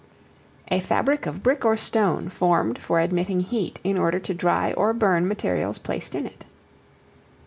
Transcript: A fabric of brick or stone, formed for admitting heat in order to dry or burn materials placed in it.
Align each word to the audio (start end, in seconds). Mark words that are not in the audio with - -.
A 0.69 0.79
fabric 0.79 1.27
of 1.27 1.43
brick 1.43 1.63
or 1.63 1.77
stone, 1.77 2.29
formed 2.29 2.81
for 2.81 2.99
admitting 2.99 3.39
heat 3.41 3.79
in 3.83 3.99
order 3.99 4.17
to 4.17 4.33
dry 4.33 4.73
or 4.73 4.93
burn 4.95 5.27
materials 5.27 5.77
placed 5.77 6.15
in 6.15 6.25
it. 6.25 6.43